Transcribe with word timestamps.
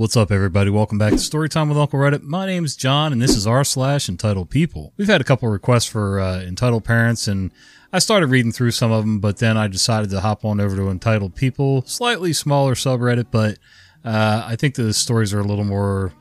What's 0.00 0.16
up, 0.16 0.32
everybody? 0.32 0.70
Welcome 0.70 0.96
back 0.96 1.10
to 1.10 1.16
Storytime 1.16 1.68
with 1.68 1.76
Uncle 1.76 1.98
Reddit. 1.98 2.22
My 2.22 2.46
name's 2.46 2.74
John, 2.74 3.12
and 3.12 3.20
this 3.20 3.36
is 3.36 3.46
r 3.46 3.62
slash 3.64 4.08
entitled 4.08 4.48
people. 4.48 4.94
We've 4.96 5.06
had 5.06 5.20
a 5.20 5.24
couple 5.24 5.46
requests 5.50 5.84
for 5.84 6.18
uh, 6.18 6.40
entitled 6.40 6.86
parents, 6.86 7.28
and 7.28 7.50
I 7.92 7.98
started 7.98 8.28
reading 8.28 8.50
through 8.50 8.70
some 8.70 8.90
of 8.90 9.04
them, 9.04 9.20
but 9.20 9.36
then 9.36 9.58
I 9.58 9.68
decided 9.68 10.08
to 10.08 10.20
hop 10.20 10.42
on 10.42 10.58
over 10.58 10.74
to 10.74 10.88
entitled 10.88 11.34
people, 11.34 11.82
slightly 11.84 12.32
smaller 12.32 12.74
subreddit, 12.74 13.26
but 13.30 13.58
uh, 14.02 14.42
I 14.46 14.56
think 14.56 14.74
the 14.74 14.94
stories 14.94 15.34
are 15.34 15.40
a 15.40 15.44
little 15.44 15.66
more 15.66 16.14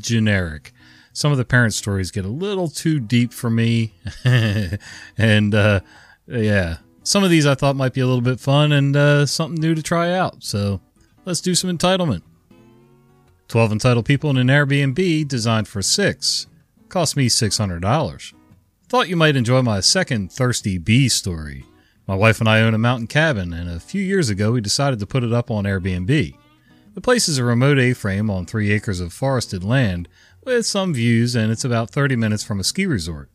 generic. 0.00 0.72
Some 1.12 1.32
of 1.32 1.38
the 1.38 1.44
parent 1.44 1.74
stories 1.74 2.12
get 2.12 2.24
a 2.24 2.28
little 2.28 2.68
too 2.68 3.00
deep 3.00 3.32
for 3.32 3.50
me, 3.50 3.94
and 4.24 5.56
uh, 5.56 5.80
yeah, 6.28 6.76
some 7.02 7.24
of 7.24 7.30
these 7.30 7.46
I 7.46 7.56
thought 7.56 7.74
might 7.74 7.94
be 7.94 8.00
a 8.00 8.06
little 8.06 8.22
bit 8.22 8.38
fun 8.38 8.70
and 8.70 8.94
uh, 8.96 9.26
something 9.26 9.60
new 9.60 9.74
to 9.74 9.82
try 9.82 10.12
out. 10.12 10.44
So 10.44 10.80
let's 11.24 11.40
do 11.40 11.56
some 11.56 11.76
entitlement. 11.76 12.22
12 13.48 13.72
entitled 13.72 14.04
people 14.04 14.28
in 14.28 14.36
an 14.36 14.48
Airbnb 14.48 15.26
designed 15.26 15.66
for 15.66 15.80
six. 15.80 16.46
Cost 16.90 17.16
me 17.16 17.28
$600. 17.28 18.34
Thought 18.88 19.08
you 19.08 19.16
might 19.16 19.36
enjoy 19.36 19.62
my 19.62 19.80
second 19.80 20.30
Thirsty 20.30 20.76
Bee 20.76 21.08
story. 21.08 21.64
My 22.06 22.14
wife 22.14 22.40
and 22.40 22.48
I 22.48 22.60
own 22.60 22.74
a 22.74 22.78
mountain 22.78 23.06
cabin, 23.06 23.54
and 23.54 23.70
a 23.70 23.80
few 23.80 24.02
years 24.02 24.28
ago 24.28 24.52
we 24.52 24.60
decided 24.60 24.98
to 24.98 25.06
put 25.06 25.24
it 25.24 25.32
up 25.32 25.50
on 25.50 25.64
Airbnb. 25.64 26.36
The 26.94 27.00
place 27.00 27.26
is 27.26 27.38
a 27.38 27.44
remote 27.44 27.78
A 27.78 27.94
frame 27.94 28.28
on 28.28 28.44
three 28.44 28.70
acres 28.70 29.00
of 29.00 29.14
forested 29.14 29.64
land 29.64 30.10
with 30.44 30.66
some 30.66 30.92
views, 30.92 31.34
and 31.34 31.50
it's 31.50 31.64
about 31.64 31.90
30 31.90 32.16
minutes 32.16 32.44
from 32.44 32.60
a 32.60 32.64
ski 32.64 32.84
resort. 32.84 33.30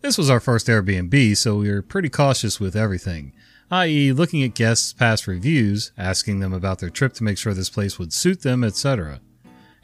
This 0.00 0.16
was 0.16 0.30
our 0.30 0.40
first 0.40 0.68
Airbnb, 0.68 1.36
so 1.36 1.56
we 1.56 1.70
were 1.70 1.82
pretty 1.82 2.08
cautious 2.08 2.60
with 2.60 2.74
everything, 2.74 3.34
i.e., 3.70 4.12
looking 4.12 4.42
at 4.42 4.54
guests' 4.54 4.94
past 4.94 5.26
reviews, 5.26 5.92
asking 5.98 6.40
them 6.40 6.54
about 6.54 6.78
their 6.78 6.88
trip 6.88 7.12
to 7.14 7.24
make 7.24 7.36
sure 7.36 7.52
this 7.52 7.68
place 7.68 7.98
would 7.98 8.14
suit 8.14 8.40
them, 8.40 8.64
etc. 8.64 9.20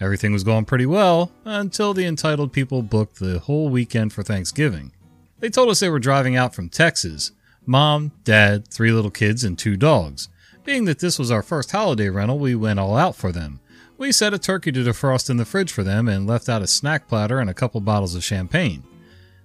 Everything 0.00 0.32
was 0.32 0.44
going 0.44 0.64
pretty 0.64 0.86
well 0.86 1.32
until 1.44 1.94
the 1.94 2.04
entitled 2.04 2.52
people 2.52 2.82
booked 2.82 3.18
the 3.18 3.38
whole 3.38 3.68
weekend 3.68 4.12
for 4.12 4.22
Thanksgiving. 4.22 4.92
They 5.40 5.48
told 5.48 5.70
us 5.70 5.80
they 5.80 5.88
were 5.88 5.98
driving 5.98 6.36
out 6.36 6.54
from 6.54 6.68
Texas 6.68 7.32
mom, 7.66 8.12
dad, 8.24 8.68
three 8.68 8.92
little 8.92 9.10
kids, 9.10 9.42
and 9.42 9.58
two 9.58 9.76
dogs. 9.76 10.28
Being 10.64 10.84
that 10.84 11.00
this 11.00 11.18
was 11.18 11.30
our 11.30 11.42
first 11.42 11.72
holiday 11.72 12.08
rental, 12.08 12.38
we 12.38 12.54
went 12.54 12.78
all 12.78 12.96
out 12.96 13.16
for 13.16 13.32
them. 13.32 13.60
We 13.98 14.12
set 14.12 14.34
a 14.34 14.38
turkey 14.38 14.72
to 14.72 14.84
defrost 14.84 15.30
in 15.30 15.36
the 15.36 15.44
fridge 15.44 15.72
for 15.72 15.82
them 15.82 16.08
and 16.08 16.26
left 16.26 16.48
out 16.48 16.62
a 16.62 16.66
snack 16.66 17.08
platter 17.08 17.40
and 17.40 17.48
a 17.48 17.54
couple 17.54 17.80
bottles 17.80 18.14
of 18.14 18.22
champagne. 18.22 18.84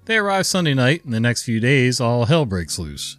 They 0.06 0.17
arrive 0.17 0.45
Sunday 0.45 0.73
night, 0.73 1.06
and 1.06 1.14
the 1.14 1.20
next 1.20 1.44
few 1.44 1.59
days, 1.59 2.02
all 2.02 2.26
hell 2.26 2.45
breaks 2.45 2.78
loose. 2.78 3.17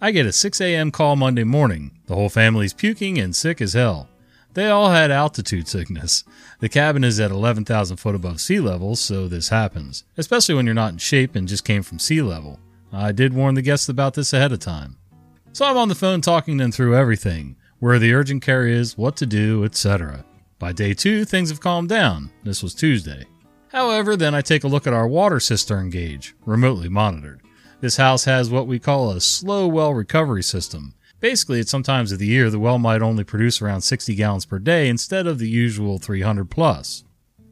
I 0.00 0.10
get 0.10 0.26
a 0.26 0.32
6 0.32 0.60
a.m. 0.60 0.90
call 0.90 1.16
Monday 1.16 1.44
morning. 1.44 1.98
The 2.06 2.14
whole 2.14 2.28
family's 2.28 2.72
puking 2.72 3.18
and 3.18 3.34
sick 3.34 3.60
as 3.60 3.74
hell. 3.74 4.08
They 4.56 4.70
all 4.70 4.88
had 4.88 5.10
altitude 5.10 5.68
sickness. 5.68 6.24
The 6.60 6.70
cabin 6.70 7.04
is 7.04 7.20
at 7.20 7.30
11,000 7.30 7.98
foot 7.98 8.14
above 8.14 8.40
sea 8.40 8.58
level, 8.58 8.96
so 8.96 9.28
this 9.28 9.50
happens, 9.50 10.04
especially 10.16 10.54
when 10.54 10.64
you're 10.64 10.74
not 10.74 10.92
in 10.92 10.98
shape 10.98 11.36
and 11.36 11.46
just 11.46 11.62
came 11.62 11.82
from 11.82 11.98
sea 11.98 12.22
level. 12.22 12.58
I 12.90 13.12
did 13.12 13.34
warn 13.34 13.54
the 13.54 13.60
guests 13.60 13.90
about 13.90 14.14
this 14.14 14.32
ahead 14.32 14.52
of 14.52 14.60
time. 14.60 14.96
So 15.52 15.66
I'm 15.66 15.76
on 15.76 15.88
the 15.88 15.94
phone 15.94 16.22
talking 16.22 16.56
them 16.56 16.72
through 16.72 16.96
everything 16.96 17.56
where 17.80 17.98
the 17.98 18.14
urgent 18.14 18.42
care 18.42 18.66
is, 18.66 18.96
what 18.96 19.14
to 19.16 19.26
do, 19.26 19.62
etc. 19.62 20.24
By 20.58 20.72
day 20.72 20.94
two, 20.94 21.26
things 21.26 21.50
have 21.50 21.60
calmed 21.60 21.90
down. 21.90 22.30
This 22.42 22.62
was 22.62 22.72
Tuesday. 22.72 23.26
However, 23.68 24.16
then 24.16 24.34
I 24.34 24.40
take 24.40 24.64
a 24.64 24.68
look 24.68 24.86
at 24.86 24.94
our 24.94 25.06
water 25.06 25.38
cistern 25.38 25.90
gauge, 25.90 26.34
remotely 26.46 26.88
monitored. 26.88 27.42
This 27.82 27.98
house 27.98 28.24
has 28.24 28.48
what 28.48 28.66
we 28.66 28.78
call 28.78 29.10
a 29.10 29.20
slow 29.20 29.66
well 29.66 29.92
recovery 29.92 30.42
system. 30.42 30.94
Basically, 31.20 31.60
at 31.60 31.68
some 31.68 31.82
times 31.82 32.12
of 32.12 32.18
the 32.18 32.26
year, 32.26 32.50
the 32.50 32.58
well 32.58 32.78
might 32.78 33.02
only 33.02 33.24
produce 33.24 33.62
around 33.62 33.80
60 33.80 34.14
gallons 34.14 34.44
per 34.44 34.58
day 34.58 34.88
instead 34.88 35.26
of 35.26 35.38
the 35.38 35.48
usual 35.48 35.98
300 35.98 36.50
plus. 36.50 37.04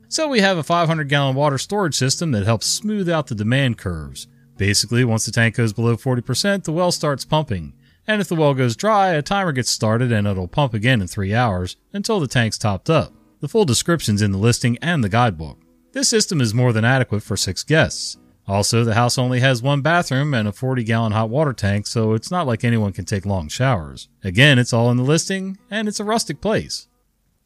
So 0.08 0.28
we 0.28 0.40
have 0.40 0.58
a 0.58 0.62
500 0.62 1.08
gallon 1.08 1.34
water 1.34 1.58
storage 1.58 1.96
system 1.96 2.32
that 2.32 2.44
helps 2.44 2.66
smooth 2.66 3.08
out 3.08 3.26
the 3.26 3.34
demand 3.34 3.78
curves. 3.78 4.28
Basically, 4.56 5.04
once 5.04 5.26
the 5.26 5.32
tank 5.32 5.56
goes 5.56 5.72
below 5.72 5.96
40%, 5.96 6.64
the 6.64 6.72
well 6.72 6.92
starts 6.92 7.24
pumping. 7.24 7.72
And 8.06 8.20
if 8.20 8.28
the 8.28 8.36
well 8.36 8.54
goes 8.54 8.76
dry, 8.76 9.08
a 9.08 9.22
timer 9.22 9.52
gets 9.52 9.70
started 9.70 10.12
and 10.12 10.26
it'll 10.26 10.46
pump 10.46 10.74
again 10.74 11.00
in 11.00 11.08
3 11.08 11.34
hours 11.34 11.76
until 11.92 12.20
the 12.20 12.28
tank's 12.28 12.58
topped 12.58 12.90
up. 12.90 13.14
The 13.40 13.48
full 13.48 13.64
description's 13.64 14.22
in 14.22 14.30
the 14.30 14.38
listing 14.38 14.78
and 14.82 15.02
the 15.02 15.08
guidebook. 15.08 15.58
This 15.92 16.08
system 16.08 16.40
is 16.40 16.54
more 16.54 16.72
than 16.72 16.84
adequate 16.84 17.22
for 17.22 17.36
6 17.36 17.62
guests. 17.64 18.18
Also, 18.46 18.84
the 18.84 18.94
house 18.94 19.16
only 19.16 19.40
has 19.40 19.62
one 19.62 19.80
bathroom 19.80 20.34
and 20.34 20.46
a 20.46 20.52
40 20.52 20.84
gallon 20.84 21.12
hot 21.12 21.30
water 21.30 21.54
tank, 21.54 21.86
so 21.86 22.12
it's 22.12 22.30
not 22.30 22.46
like 22.46 22.62
anyone 22.62 22.92
can 22.92 23.06
take 23.06 23.24
long 23.24 23.48
showers. 23.48 24.08
Again, 24.22 24.58
it's 24.58 24.72
all 24.72 24.90
in 24.90 24.98
the 24.98 25.02
listing, 25.02 25.56
and 25.70 25.88
it's 25.88 26.00
a 26.00 26.04
rustic 26.04 26.42
place. 26.42 26.86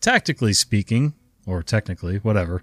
Tactically 0.00 0.53
speaking, 0.53 1.14
or 1.47 1.62
technically, 1.62 2.16
whatever, 2.19 2.62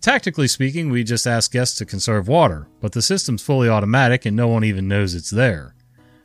tactically 0.00 0.48
speaking, 0.48 0.90
we 0.90 1.04
just 1.04 1.26
ask 1.26 1.52
guests 1.52 1.78
to 1.78 1.86
conserve 1.86 2.26
water, 2.26 2.66
but 2.80 2.92
the 2.92 3.02
system's 3.02 3.42
fully 3.42 3.68
automatic 3.68 4.26
and 4.26 4.36
no 4.36 4.48
one 4.48 4.64
even 4.64 4.88
knows 4.88 5.14
it's 5.14 5.30
there. 5.30 5.74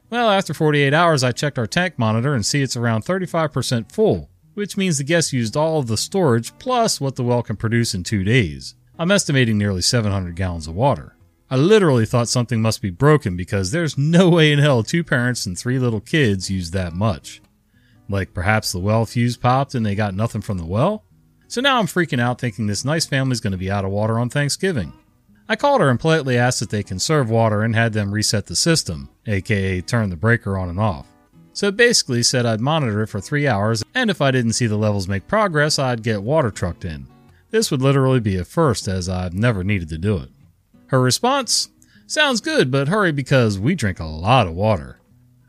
Well, 0.10 0.30
after 0.30 0.54
48 0.54 0.94
hours, 0.94 1.24
I 1.24 1.32
checked 1.32 1.60
our 1.60 1.68
tank 1.68 1.98
monitor 1.98 2.34
and 2.34 2.46
see 2.46 2.62
it's 2.62 2.78
around 2.78 3.06
35% 3.06 3.92
full, 3.92 4.30
which 4.54 4.78
means 4.78 4.98
the 4.98 5.04
guests 5.04 5.34
used 5.34 5.56
all 5.56 5.80
of 5.80 5.88
the 5.88 5.98
storage 5.98 6.58
plus 6.58 7.00
what 7.00 7.16
the 7.16 7.24
well 7.24 7.44
can 7.44 7.56
produce 7.56 7.94
in 7.94 8.04
two 8.04 8.24
days. 8.24 8.76
I'm 8.98 9.12
estimating 9.12 9.58
nearly 9.58 9.82
700 9.82 10.36
gallons 10.36 10.68
of 10.68 10.76
water. 10.76 11.16
I 11.50 11.56
literally 11.56 12.06
thought 12.06 12.30
something 12.30 12.62
must 12.62 12.82
be 12.82 12.90
broken 12.90 13.36
because 13.36 13.72
there's 13.72 13.98
no 13.98 14.30
way 14.38 14.52
in 14.52 14.60
hell 14.60 14.84
two 14.84 15.04
parents 15.04 15.46
and 15.46 15.58
three 15.58 15.80
little 15.80 16.02
kids 16.02 16.50
use 16.50 16.72
that 16.72 16.94
much. 16.94 17.42
Like 18.10 18.34
perhaps 18.34 18.72
the 18.72 18.80
well 18.80 19.06
fuse 19.06 19.38
popped 19.38 19.76
and 19.76 19.86
they 19.86 19.96
got 19.96 20.16
nothing 20.16 20.42
from 20.42 20.58
the 20.58 20.66
well? 20.66 21.04
So 21.48 21.62
now 21.62 21.80
I'm 21.80 21.86
freaking 21.86 22.20
out 22.20 22.40
thinking 22.40 22.68
this 22.68 22.86
nice 22.86 23.06
family's 23.06 23.40
going 23.40 23.52
to 23.52 23.58
be 23.58 23.70
out 23.70 23.86
of 23.86 23.92
water 23.92 24.18
on 24.18 24.30
Thanksgiving. 24.30 24.94
I 25.48 25.56
called 25.56 25.82
her 25.82 25.90
and 25.90 26.00
politely 26.00 26.38
asked 26.38 26.62
that 26.62 26.70
they 26.70 26.84
conserve 26.84 27.30
water 27.30 27.62
and 27.64 27.76
had 27.76 27.94
them 27.94 28.14
reset 28.14 28.48
the 28.48 28.56
system, 28.56 29.10
aka 29.28 29.82
turn 29.82 30.10
the 30.10 30.16
breaker 30.16 30.58
on 30.58 30.70
and 30.70 30.80
off. 30.80 31.06
So 31.52 31.70
basically 31.70 32.24
said 32.24 32.46
I'd 32.46 32.62
monitor 32.62 33.04
it 33.04 33.08
for 33.08 33.22
three 33.22 33.48
hours, 33.48 33.84
and 33.94 34.10
if 34.10 34.22
I 34.22 34.32
didn't 34.32 34.54
see 34.54 34.66
the 34.66 34.78
levels 34.78 35.08
make 35.08 35.28
progress, 35.28 35.78
I'd 35.78 36.02
get 36.02 36.24
water 36.24 36.50
trucked 36.50 36.86
in. 36.86 37.06
This 37.52 37.70
would 37.70 37.82
literally 37.82 38.20
be 38.20 38.38
a 38.38 38.44
first, 38.44 38.88
as 38.88 39.08
I've 39.08 39.36
never 39.36 39.64
needed 39.64 39.90
to 39.90 40.00
do 40.00 40.18
it. 40.18 40.30
Her 40.94 41.02
response 41.02 41.70
Sounds 42.06 42.40
good, 42.40 42.70
but 42.70 42.88
hurry 42.88 43.12
because 43.12 43.58
we 43.58 43.74
drink 43.74 44.00
a 44.00 44.06
lot 44.06 44.46
of 44.46 44.54
water. 44.54 45.00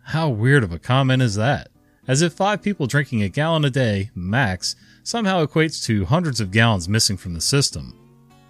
How 0.04 0.30
weird 0.30 0.64
of 0.64 0.72
a 0.72 0.78
comment 0.78 1.20
is 1.20 1.34
that? 1.34 1.68
As 2.08 2.22
if 2.22 2.32
five 2.32 2.62
people 2.62 2.86
drinking 2.86 3.22
a 3.22 3.28
gallon 3.28 3.62
a 3.66 3.68
day, 3.68 4.10
max, 4.14 4.74
somehow 5.02 5.44
equates 5.44 5.84
to 5.84 6.06
hundreds 6.06 6.40
of 6.40 6.50
gallons 6.50 6.88
missing 6.88 7.18
from 7.18 7.34
the 7.34 7.42
system. 7.42 7.94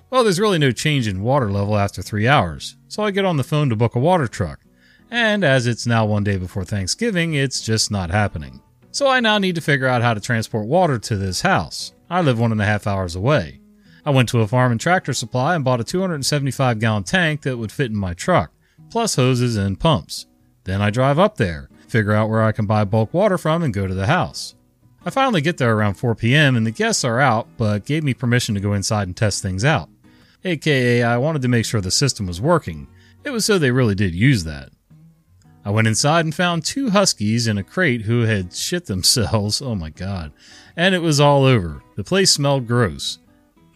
Well, 0.09 0.23
there's 0.23 0.39
really 0.39 0.61
no 0.61 0.71
change 0.71 1.09
in 1.09 1.23
water 1.23 1.51
level 1.51 1.77
after 1.77 2.01
three 2.01 2.29
hours, 2.29 2.77
so 2.87 3.03
I 3.03 3.11
get 3.11 3.25
on 3.25 3.39
the 3.39 3.43
phone 3.43 3.71
to 3.71 3.75
book 3.75 3.97
a 3.97 3.99
water 3.99 4.29
truck. 4.29 4.61
And 5.11 5.43
as 5.43 5.67
it's 5.67 5.89
now 5.89 6.07
one 6.07 6.23
day 6.23 6.37
before 6.37 6.65
Thanksgiving, 6.65 7.35
it's 7.35 7.61
just 7.61 7.91
not 7.91 8.11
happening. 8.11 8.63
So 8.93 9.09
I 9.09 9.19
now 9.19 9.39
need 9.39 9.57
to 9.57 9.61
figure 9.61 9.89
out 9.89 10.03
how 10.03 10.15
to 10.15 10.21
transport 10.21 10.69
water 10.69 11.01
to 11.01 11.17
this 11.17 11.41
house. 11.41 11.93
I 12.09 12.21
live 12.21 12.39
one 12.39 12.53
and 12.53 12.63
a 12.63 12.65
half 12.65 12.87
hours 12.87 13.17
away. 13.17 13.59
I 14.07 14.11
went 14.11 14.29
to 14.31 14.41
a 14.41 14.47
farm 14.47 14.73
and 14.73 14.81
tractor 14.81 15.15
supply 15.15 15.55
and 15.55 15.65
bought 15.65 15.81
a 15.81 15.85
275 15.85 16.79
gallon 16.79 17.05
tank 17.05 17.43
that 17.43 17.57
would 17.57 17.73
fit 17.73 17.91
in 17.91 17.97
my 17.97 18.13
truck, 18.15 18.53
plus 18.91 19.17
hoses 19.17 19.57
and 19.57 19.81
pumps. 19.81 20.27
Then 20.65 20.83
I 20.83 20.91
drive 20.91 21.19
up 21.19 21.37
there, 21.37 21.69
figure 21.89 22.13
out 22.13 22.29
where 22.29 22.43
I 22.43 22.53
can 22.53 22.67
buy 22.67 22.85
bulk 22.85 23.15
water 23.15 23.39
from, 23.39 23.63
and 23.63 23.73
go 23.73 23.87
to 23.87 23.95
the 23.95 24.07
house. 24.07 24.55
I 25.07 25.11
finally 25.11 25.41
get 25.41 25.59
there 25.59 25.75
around 25.77 25.95
4 25.95 26.15
p.m., 26.15 26.57
and 26.57 26.67
the 26.67 26.71
guests 26.71 27.05
are 27.05 27.21
out, 27.21 27.47
but 27.57 27.85
gave 27.85 28.05
me 28.05 28.15
permission 28.15 28.55
to 28.55 28.61
go 28.61 28.73
inside 28.73 29.07
and 29.07 29.17
test 29.17 29.43
things 29.43 29.65
out. 29.65 29.89
AKA, 30.45 31.03
I 31.03 31.17
wanted 31.17 31.43
to 31.43 31.49
make 31.49 31.65
sure 31.65 31.81
the 31.81 31.91
system 31.91 32.27
was 32.27 32.41
working. 32.41 32.89
It 33.23 33.31
was 33.31 33.45
so 33.45 33.59
they 33.59 33.71
really 33.71 33.95
did 33.95 34.15
use 34.15 34.45
that. 34.45 34.71
I 35.65 35.71
went 35.71 35.89
inside 35.89 36.27
and 36.27 36.35
found 36.35 36.65
two 36.65 36.91
huskies 36.91 37.47
in 37.47 37.57
a 37.57 37.63
crate 37.63 38.03
who 38.03 38.23
had 38.23 38.55
shit 38.55 38.85
themselves. 38.87 39.63
Oh 39.63 39.75
my 39.75 39.89
god. 39.89 40.33
And 40.77 40.95
it 40.95 40.99
was 40.99 41.21
all 41.21 41.45
over. 41.45 41.83
The 41.97 42.05
place 42.05 42.31
smelled 42.31 42.67
gross. 42.67 43.19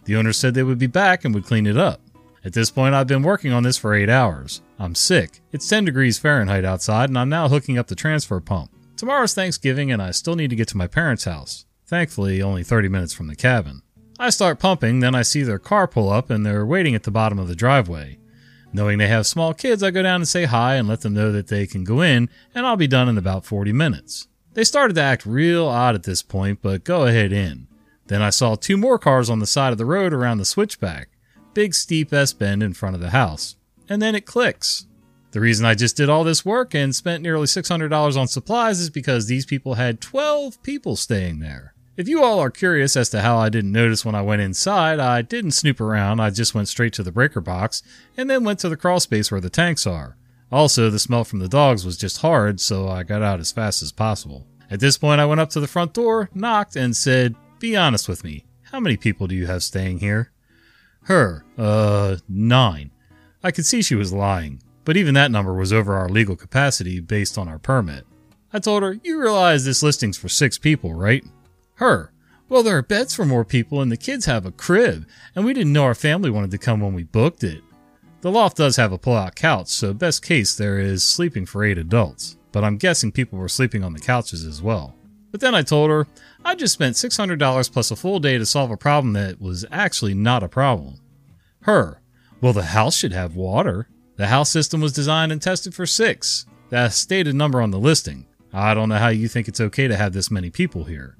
The 0.05 0.15
owner 0.15 0.33
said 0.33 0.53
they 0.53 0.63
would 0.63 0.79
be 0.79 0.87
back 0.87 1.25
and 1.25 1.33
would 1.35 1.45
clean 1.45 1.67
it 1.67 1.77
up. 1.77 2.01
At 2.43 2.53
this 2.53 2.71
point, 2.71 2.95
I've 2.95 3.07
been 3.07 3.23
working 3.23 3.51
on 3.51 3.63
this 3.63 3.77
for 3.77 3.93
8 3.93 4.09
hours. 4.09 4.61
I'm 4.79 4.95
sick. 4.95 5.41
It's 5.51 5.67
10 5.67 5.85
degrees 5.85 6.17
Fahrenheit 6.17 6.65
outside, 6.65 7.09
and 7.09 7.17
I'm 7.17 7.29
now 7.29 7.49
hooking 7.49 7.77
up 7.77 7.87
the 7.87 7.95
transfer 7.95 8.39
pump. 8.39 8.71
Tomorrow's 8.95 9.33
Thanksgiving, 9.33 9.91
and 9.91 10.01
I 10.01 10.11
still 10.11 10.35
need 10.35 10.49
to 10.49 10.55
get 10.55 10.67
to 10.69 10.77
my 10.77 10.87
parents' 10.87 11.25
house. 11.25 11.65
Thankfully, 11.85 12.41
only 12.41 12.63
30 12.63 12.87
minutes 12.87 13.13
from 13.13 13.27
the 13.27 13.35
cabin. 13.35 13.81
I 14.19 14.29
start 14.29 14.59
pumping, 14.59 14.99
then 14.99 15.15
I 15.15 15.21
see 15.21 15.43
their 15.43 15.59
car 15.59 15.87
pull 15.87 16.09
up, 16.09 16.29
and 16.29 16.45
they're 16.45 16.65
waiting 16.65 16.95
at 16.95 17.03
the 17.03 17.11
bottom 17.11 17.39
of 17.39 17.47
the 17.47 17.55
driveway. 17.55 18.19
Knowing 18.71 18.97
they 18.97 19.07
have 19.07 19.25
small 19.25 19.53
kids, 19.53 19.81
I 19.81 19.91
go 19.91 20.03
down 20.03 20.21
and 20.21 20.27
say 20.27 20.45
hi 20.45 20.75
and 20.75 20.87
let 20.87 21.01
them 21.01 21.13
know 21.13 21.31
that 21.31 21.47
they 21.47 21.65
can 21.65 21.83
go 21.83 22.01
in, 22.01 22.29
and 22.53 22.65
I'll 22.65 22.75
be 22.75 22.87
done 22.87 23.09
in 23.09 23.17
about 23.17 23.45
40 23.45 23.71
minutes. 23.73 24.27
They 24.53 24.63
started 24.63 24.95
to 24.95 25.01
act 25.01 25.25
real 25.25 25.67
odd 25.67 25.95
at 25.95 26.03
this 26.03 26.21
point, 26.21 26.59
but 26.61 26.83
go 26.83 27.05
ahead 27.05 27.31
in. 27.31 27.68
Then 28.09 28.23
I 28.23 28.31
saw 28.31 28.55
two 28.55 28.75
more 28.75 28.97
cars 28.97 29.29
on 29.29 29.37
the 29.37 29.45
side 29.45 29.71
of 29.71 29.77
the 29.77 29.85
road 29.85 30.13
around 30.13 30.39
the 30.39 30.45
switchback. 30.45 31.09
Big 31.53 31.75
steep 31.75 32.11
S 32.11 32.33
bend 32.33 32.63
in 32.63 32.73
front 32.73 32.95
of 32.95 33.01
the 33.01 33.11
house. 33.11 33.55
And 33.87 34.01
then 34.01 34.15
it 34.15 34.25
clicks. 34.25 34.87
The 35.31 35.39
reason 35.39 35.63
I 35.63 35.75
just 35.75 35.95
did 35.95 36.09
all 36.09 36.23
this 36.23 36.43
work 36.43 36.73
and 36.73 36.95
spent 36.95 37.21
nearly 37.21 37.45
$600 37.45 38.17
on 38.17 38.27
supplies 38.27 38.79
is 38.79 38.89
because 38.89 39.27
these 39.27 39.45
people 39.45 39.75
had 39.75 40.01
12 40.01 40.61
people 40.63 40.95
staying 40.95 41.37
there. 41.37 41.75
If 41.97 42.07
you 42.07 42.23
all 42.23 42.39
are 42.39 42.49
curious 42.49 42.97
as 42.97 43.09
to 43.11 43.21
how 43.21 43.37
I 43.37 43.49
didn't 43.49 43.73
notice 43.73 44.03
when 44.03 44.15
I 44.15 44.23
went 44.23 44.41
inside, 44.41 44.99
I 44.99 45.21
didn't 45.21 45.51
snoop 45.51 45.79
around, 45.79 46.19
I 46.19 46.31
just 46.31 46.55
went 46.55 46.67
straight 46.67 46.93
to 46.93 47.03
the 47.03 47.11
breaker 47.11 47.41
box 47.41 47.83
and 48.17 48.27
then 48.27 48.43
went 48.43 48.57
to 48.59 48.69
the 48.69 48.77
crawl 48.77 48.99
space 48.99 49.29
where 49.29 49.41
the 49.41 49.51
tanks 49.51 49.85
are. 49.85 50.17
Also, 50.51 50.89
the 50.89 50.97
smell 50.97 51.23
from 51.23 51.39
the 51.39 51.47
dogs 51.47 51.85
was 51.85 51.97
just 51.97 52.21
hard, 52.21 52.59
so 52.59 52.89
I 52.89 53.03
got 53.03 53.21
out 53.21 53.39
as 53.39 53.51
fast 53.51 53.83
as 53.83 53.91
possible. 53.91 54.47
At 54.71 54.79
this 54.79 54.97
point, 54.97 55.21
I 55.21 55.25
went 55.25 55.41
up 55.41 55.51
to 55.51 55.59
the 55.59 55.67
front 55.67 55.93
door, 55.93 56.29
knocked, 56.33 56.75
and 56.75 56.95
said, 56.95 57.35
Be 57.59 57.75
honest 57.75 58.07
with 58.07 58.23
me. 58.23 58.45
How 58.71 58.79
many 58.79 58.95
people 58.95 59.27
do 59.27 59.35
you 59.35 59.47
have 59.47 59.63
staying 59.63 59.99
here? 59.99 60.31
Her, 61.03 61.43
uh, 61.57 62.17
nine. 62.27 62.91
I 63.43 63.51
could 63.51 63.65
see 63.65 63.81
she 63.81 63.95
was 63.95 64.13
lying, 64.13 64.61
but 64.85 64.95
even 64.95 65.13
that 65.15 65.31
number 65.31 65.53
was 65.53 65.73
over 65.73 65.95
our 65.95 66.07
legal 66.07 66.35
capacity 66.35 66.99
based 66.99 67.37
on 67.37 67.47
our 67.47 67.59
permit. 67.59 68.05
I 68.53 68.59
told 68.59 68.83
her, 68.83 68.97
You 69.03 69.21
realize 69.21 69.65
this 69.65 69.83
listing's 69.83 70.17
for 70.17 70.29
six 70.29 70.57
people, 70.57 70.93
right? 70.93 71.23
Her. 71.75 72.13
Well, 72.47 72.63
there 72.63 72.77
are 72.77 72.81
beds 72.81 73.13
for 73.13 73.25
more 73.25 73.45
people, 73.45 73.81
and 73.81 73.91
the 73.91 73.97
kids 73.97 74.25
have 74.25 74.45
a 74.45 74.51
crib, 74.51 75.05
and 75.35 75.45
we 75.45 75.53
didn't 75.53 75.73
know 75.73 75.83
our 75.83 75.95
family 75.95 76.29
wanted 76.29 76.51
to 76.51 76.57
come 76.57 76.79
when 76.79 76.93
we 76.93 77.03
booked 77.03 77.43
it. 77.43 77.61
The 78.21 78.31
loft 78.31 78.57
does 78.57 78.75
have 78.77 78.91
a 78.91 78.97
pull 78.97 79.15
out 79.15 79.35
couch, 79.35 79.67
so 79.67 79.93
best 79.93 80.23
case 80.23 80.55
there 80.55 80.79
is 80.79 81.03
sleeping 81.03 81.45
for 81.45 81.63
eight 81.63 81.77
adults, 81.77 82.37
but 82.51 82.63
I'm 82.63 82.77
guessing 82.77 83.11
people 83.11 83.37
were 83.37 83.47
sleeping 83.47 83.83
on 83.83 83.93
the 83.93 83.99
couches 83.99 84.45
as 84.45 84.61
well. 84.61 84.95
But 85.31 85.41
then 85.41 85.53
I 85.55 85.61
told 85.61 85.89
her 85.89 86.07
I 86.43 86.55
just 86.55 86.73
spent 86.73 86.95
$600 86.95 87.71
plus 87.71 87.91
a 87.91 87.95
full 87.95 88.19
day 88.19 88.37
to 88.37 88.45
solve 88.45 88.71
a 88.71 88.77
problem 88.77 89.13
that 89.13 89.41
was 89.41 89.65
actually 89.71 90.13
not 90.13 90.43
a 90.43 90.49
problem. 90.49 90.99
Her. 91.61 92.01
Well, 92.41 92.53
the 92.53 92.63
house 92.63 92.95
should 92.95 93.11
have 93.11 93.35
water. 93.35 93.87
The 94.15 94.27
house 94.27 94.49
system 94.49 94.81
was 94.81 94.93
designed 94.93 95.31
and 95.31 95.41
tested 95.41 95.75
for 95.75 95.85
six. 95.85 96.45
That 96.69 96.93
stated 96.93 97.35
number 97.35 97.61
on 97.61 97.71
the 97.71 97.79
listing. 97.79 98.25
I 98.53 98.73
don't 98.73 98.89
know 98.89 98.97
how 98.97 99.09
you 99.09 99.27
think 99.27 99.47
it's 99.47 99.61
okay 99.61 99.87
to 99.87 99.95
have 99.95 100.13
this 100.13 100.31
many 100.31 100.49
people 100.49 100.85
here. 100.85 101.17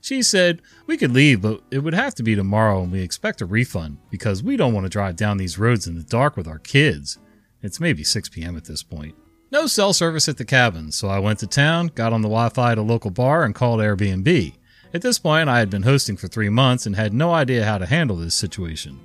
She 0.00 0.22
said, 0.22 0.62
We 0.86 0.96
could 0.96 1.12
leave, 1.12 1.42
but 1.42 1.62
it 1.70 1.80
would 1.80 1.94
have 1.94 2.14
to 2.16 2.22
be 2.22 2.34
tomorrow 2.34 2.82
and 2.82 2.92
we 2.92 3.00
expect 3.00 3.40
a 3.40 3.46
refund 3.46 3.98
because 4.10 4.42
we 4.42 4.56
don't 4.56 4.72
want 4.72 4.84
to 4.84 4.90
drive 4.90 5.16
down 5.16 5.36
these 5.36 5.58
roads 5.58 5.86
in 5.86 5.96
the 5.96 6.02
dark 6.02 6.36
with 6.36 6.46
our 6.46 6.58
kids. 6.58 7.18
It's 7.62 7.80
maybe 7.80 8.04
6 8.04 8.28
p.m. 8.28 8.56
at 8.56 8.64
this 8.64 8.82
point. 8.82 9.14
No 9.50 9.68
cell 9.68 9.92
service 9.92 10.28
at 10.28 10.38
the 10.38 10.44
cabin, 10.44 10.90
so 10.90 11.08
I 11.08 11.20
went 11.20 11.38
to 11.38 11.46
town, 11.46 11.92
got 11.94 12.12
on 12.12 12.22
the 12.22 12.28
Wi 12.28 12.48
Fi 12.48 12.72
at 12.72 12.78
a 12.78 12.82
local 12.82 13.12
bar, 13.12 13.44
and 13.44 13.54
called 13.54 13.78
Airbnb. 13.78 14.54
At 14.92 15.02
this 15.02 15.20
point, 15.20 15.48
I 15.48 15.60
had 15.60 15.70
been 15.70 15.84
hosting 15.84 16.16
for 16.16 16.26
three 16.26 16.48
months 16.48 16.84
and 16.84 16.96
had 16.96 17.14
no 17.14 17.32
idea 17.32 17.64
how 17.64 17.78
to 17.78 17.86
handle 17.86 18.16
this 18.16 18.34
situation. 18.34 18.98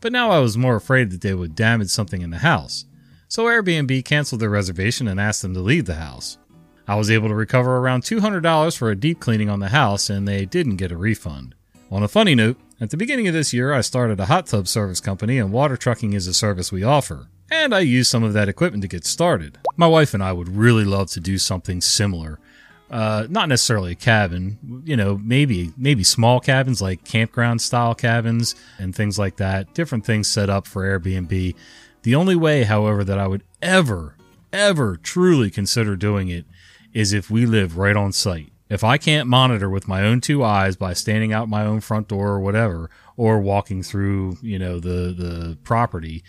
But 0.00 0.12
now 0.12 0.30
I 0.30 0.38
was 0.38 0.56
more 0.56 0.76
afraid 0.76 1.10
that 1.10 1.20
they 1.20 1.34
would 1.34 1.54
damage 1.54 1.90
something 1.90 2.22
in 2.22 2.30
the 2.30 2.38
house, 2.38 2.86
so 3.28 3.44
Airbnb 3.44 4.06
canceled 4.06 4.40
their 4.40 4.48
reservation 4.48 5.06
and 5.06 5.20
asked 5.20 5.42
them 5.42 5.52
to 5.52 5.60
leave 5.60 5.84
the 5.84 5.96
house. 5.96 6.38
I 6.86 6.94
was 6.94 7.10
able 7.10 7.28
to 7.28 7.34
recover 7.34 7.76
around 7.76 8.04
$200 8.04 8.78
for 8.78 8.90
a 8.90 8.96
deep 8.96 9.20
cleaning 9.20 9.50
on 9.50 9.60
the 9.60 9.68
house, 9.68 10.08
and 10.08 10.26
they 10.26 10.46
didn't 10.46 10.76
get 10.76 10.92
a 10.92 10.96
refund. 10.96 11.54
On 11.90 12.02
a 12.02 12.08
funny 12.08 12.34
note, 12.34 12.56
at 12.80 12.88
the 12.88 12.96
beginning 12.96 13.28
of 13.28 13.34
this 13.34 13.52
year, 13.52 13.74
I 13.74 13.82
started 13.82 14.18
a 14.18 14.26
hot 14.26 14.46
tub 14.46 14.66
service 14.66 15.00
company, 15.00 15.36
and 15.36 15.52
water 15.52 15.76
trucking 15.76 16.14
is 16.14 16.26
a 16.26 16.32
service 16.32 16.72
we 16.72 16.84
offer. 16.84 17.28
And 17.50 17.74
I 17.74 17.80
used 17.80 18.10
some 18.10 18.22
of 18.22 18.34
that 18.34 18.48
equipment 18.48 18.82
to 18.82 18.88
get 18.88 19.04
started. 19.04 19.58
My 19.76 19.86
wife 19.86 20.14
and 20.14 20.22
I 20.22 20.32
would 20.32 20.48
really 20.48 20.84
love 20.84 21.10
to 21.12 21.20
do 21.20 21.38
something 21.38 21.80
similar. 21.80 22.38
Uh, 22.90 23.26
not 23.28 23.48
necessarily 23.48 23.92
a 23.92 23.94
cabin, 23.94 24.82
you 24.84 24.96
know, 24.96 25.18
maybe 25.18 25.72
maybe 25.76 26.02
small 26.02 26.40
cabins 26.40 26.80
like 26.80 27.04
campground 27.04 27.60
style 27.60 27.94
cabins 27.94 28.54
and 28.78 28.94
things 28.94 29.18
like 29.18 29.36
that. 29.36 29.74
Different 29.74 30.06
things 30.06 30.26
set 30.26 30.48
up 30.48 30.66
for 30.66 30.82
Airbnb. 30.82 31.54
The 32.02 32.14
only 32.14 32.36
way, 32.36 32.64
however, 32.64 33.04
that 33.04 33.18
I 33.18 33.26
would 33.26 33.42
ever, 33.60 34.16
ever 34.52 34.96
truly 34.96 35.50
consider 35.50 35.96
doing 35.96 36.28
it 36.28 36.46
is 36.94 37.12
if 37.12 37.30
we 37.30 37.44
live 37.44 37.76
right 37.76 37.96
on 37.96 38.12
site. 38.12 38.52
If 38.70 38.84
I 38.84 38.98
can't 38.98 39.28
monitor 39.28 39.68
with 39.68 39.88
my 39.88 40.02
own 40.02 40.20
two 40.20 40.42
eyes 40.44 40.76
by 40.76 40.92
standing 40.92 41.32
out 41.32 41.48
my 41.48 41.64
own 41.64 41.80
front 41.80 42.08
door 42.08 42.28
or 42.28 42.40
whatever, 42.40 42.90
or 43.16 43.40
walking 43.40 43.82
through, 43.82 44.36
you 44.42 44.58
know, 44.58 44.78
the, 44.78 45.12
the 45.12 45.58
property, 45.64 46.22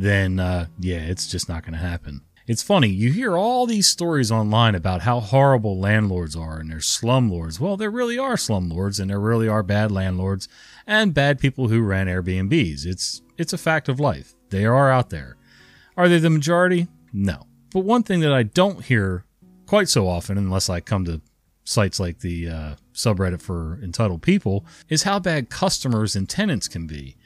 then, 0.00 0.40
uh, 0.40 0.66
yeah, 0.78 0.98
it's 0.98 1.26
just 1.26 1.48
not 1.48 1.62
going 1.62 1.74
to 1.74 1.78
happen. 1.78 2.22
It's 2.46 2.62
funny, 2.62 2.88
you 2.88 3.12
hear 3.12 3.36
all 3.36 3.66
these 3.66 3.86
stories 3.86 4.32
online 4.32 4.74
about 4.74 5.02
how 5.02 5.20
horrible 5.20 5.78
landlords 5.78 6.34
are 6.34 6.58
and 6.58 6.70
they're 6.70 6.78
slumlords. 6.78 7.60
Well, 7.60 7.76
there 7.76 7.90
really 7.90 8.18
are 8.18 8.34
slumlords 8.34 8.98
and 8.98 9.10
there 9.10 9.20
really 9.20 9.46
are 9.46 9.62
bad 9.62 9.92
landlords 9.92 10.48
and 10.86 11.14
bad 11.14 11.38
people 11.38 11.68
who 11.68 11.80
ran 11.80 12.08
Airbnbs. 12.08 12.86
It's, 12.86 13.22
it's 13.38 13.52
a 13.52 13.58
fact 13.58 13.88
of 13.88 14.00
life. 14.00 14.34
They 14.48 14.64
are 14.64 14.90
out 14.90 15.10
there. 15.10 15.36
Are 15.96 16.08
they 16.08 16.18
the 16.18 16.30
majority? 16.30 16.88
No. 17.12 17.46
But 17.72 17.84
one 17.84 18.02
thing 18.02 18.20
that 18.20 18.32
I 18.32 18.42
don't 18.42 18.84
hear 18.84 19.24
quite 19.66 19.88
so 19.88 20.08
often, 20.08 20.36
unless 20.36 20.68
I 20.68 20.80
come 20.80 21.04
to 21.04 21.20
sites 21.62 22.00
like 22.00 22.18
the 22.18 22.48
uh, 22.48 22.74
subreddit 22.92 23.40
for 23.40 23.78
entitled 23.80 24.22
people, 24.22 24.64
is 24.88 25.04
how 25.04 25.20
bad 25.20 25.50
customers 25.50 26.16
and 26.16 26.28
tenants 26.28 26.66
can 26.66 26.88
be. 26.88 27.16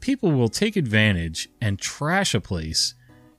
People 0.00 0.32
will 0.32 0.48
take 0.48 0.76
advantage 0.76 1.48
and 1.60 1.78
trash 1.78 2.34
a 2.34 2.40
place 2.40 2.94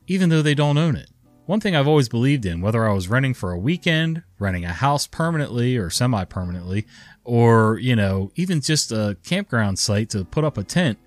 even 0.07 0.29
though 0.29 0.41
they 0.41 0.55
don't 0.55 0.77
own 0.77 0.95
it. 0.95 1.09
One 1.45 1.59
thing 1.59 1.75
I've 1.75 1.87
always 1.87 2.09
believed 2.09 2.45
in, 2.45 2.61
whether 2.61 2.87
I 2.87 2.93
was 2.93 3.07
renting 3.07 3.33
for 3.33 3.51
a 3.51 3.57
weekend, 3.57 4.23
renting 4.39 4.65
a 4.65 4.73
house 4.73 5.07
permanently 5.07 5.77
or 5.77 5.89
semi 5.89 6.25
permanently, 6.25 6.85
or, 7.23 7.77
you 7.79 7.95
know, 7.95 8.31
even 8.35 8.59
just 8.59 8.91
a 8.91 9.17
campground 9.23 9.79
site 9.79 10.09
to 10.09 10.25
put 10.25 10.43
up 10.43 10.57
a 10.57 10.63
tent, 10.63 10.97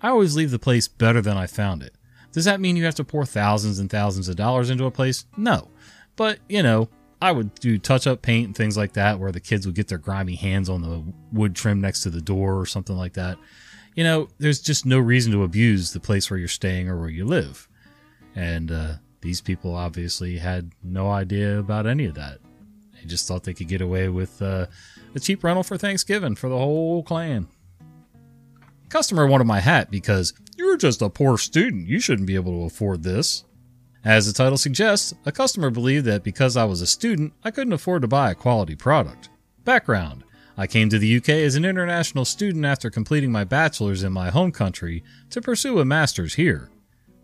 I 0.00 0.08
always 0.08 0.34
leave 0.34 0.50
the 0.50 0.58
place 0.58 0.88
better 0.88 1.20
than 1.20 1.36
I 1.36 1.46
found 1.46 1.82
it. 1.82 1.94
Does 2.32 2.44
that 2.44 2.60
mean 2.60 2.76
you 2.76 2.84
have 2.84 2.96
to 2.96 3.04
pour 3.04 3.24
thousands 3.24 3.78
and 3.78 3.88
thousands 3.88 4.28
of 4.28 4.34
dollars 4.34 4.68
into 4.68 4.84
a 4.84 4.90
place? 4.90 5.26
No. 5.36 5.70
But, 6.16 6.40
you 6.48 6.64
know, 6.64 6.88
I 7.22 7.30
would 7.30 7.54
do 7.54 7.78
touch 7.78 8.08
up 8.08 8.20
paint 8.20 8.46
and 8.46 8.56
things 8.56 8.76
like 8.76 8.94
that 8.94 9.20
where 9.20 9.30
the 9.30 9.40
kids 9.40 9.64
would 9.64 9.76
get 9.76 9.86
their 9.86 9.98
grimy 9.98 10.34
hands 10.34 10.68
on 10.68 10.82
the 10.82 11.04
wood 11.32 11.54
trim 11.54 11.80
next 11.80 12.02
to 12.02 12.10
the 12.10 12.20
door 12.20 12.58
or 12.58 12.66
something 12.66 12.96
like 12.96 13.12
that. 13.12 13.38
You 13.94 14.04
know, 14.04 14.28
there's 14.38 14.60
just 14.60 14.84
no 14.84 14.98
reason 14.98 15.32
to 15.32 15.44
abuse 15.44 15.92
the 15.92 16.00
place 16.00 16.30
where 16.30 16.38
you're 16.38 16.48
staying 16.48 16.88
or 16.88 16.98
where 16.98 17.08
you 17.08 17.24
live. 17.24 17.68
And 18.34 18.72
uh, 18.72 18.94
these 19.20 19.40
people 19.40 19.74
obviously 19.74 20.38
had 20.38 20.72
no 20.82 21.10
idea 21.10 21.58
about 21.58 21.86
any 21.86 22.06
of 22.06 22.14
that. 22.14 22.38
They 22.94 23.06
just 23.06 23.28
thought 23.28 23.44
they 23.44 23.54
could 23.54 23.68
get 23.68 23.80
away 23.80 24.08
with 24.08 24.42
uh, 24.42 24.66
a 25.14 25.20
cheap 25.20 25.44
rental 25.44 25.62
for 25.62 25.78
Thanksgiving 25.78 26.34
for 26.34 26.48
the 26.48 26.58
whole 26.58 27.02
clan. 27.04 27.46
Customer 28.88 29.26
wanted 29.26 29.44
my 29.44 29.60
hat 29.60 29.90
because 29.90 30.34
you're 30.56 30.76
just 30.76 31.02
a 31.02 31.08
poor 31.08 31.38
student. 31.38 31.86
You 31.86 32.00
shouldn't 32.00 32.26
be 32.26 32.34
able 32.34 32.52
to 32.52 32.66
afford 32.66 33.02
this. 33.02 33.44
As 34.04 34.26
the 34.26 34.32
title 34.32 34.58
suggests, 34.58 35.14
a 35.24 35.32
customer 35.32 35.70
believed 35.70 36.04
that 36.06 36.24
because 36.24 36.56
I 36.56 36.64
was 36.64 36.80
a 36.80 36.86
student, 36.86 37.32
I 37.42 37.50
couldn't 37.50 37.72
afford 37.72 38.02
to 38.02 38.08
buy 38.08 38.30
a 38.30 38.34
quality 38.34 38.74
product. 38.74 39.30
Background 39.64 40.23
I 40.56 40.66
came 40.68 40.88
to 40.90 40.98
the 40.98 41.16
UK 41.16 41.30
as 41.30 41.56
an 41.56 41.64
international 41.64 42.24
student 42.24 42.64
after 42.64 42.88
completing 42.88 43.32
my 43.32 43.42
bachelor's 43.42 44.04
in 44.04 44.12
my 44.12 44.30
home 44.30 44.52
country 44.52 45.02
to 45.30 45.40
pursue 45.40 45.80
a 45.80 45.84
master's 45.84 46.34
here. 46.34 46.70